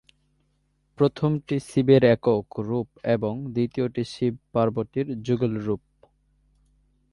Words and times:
প্রথমটি 0.99 1.55
শিবের 1.69 2.03
একক 2.15 2.45
রূপ 2.59 2.87
এবং 3.15 3.33
দ্বিতীয়টি 3.53 4.03
শিব-পার্বতীর 4.13 5.07
যুগল 5.23 5.53
রূপ। 5.57 5.81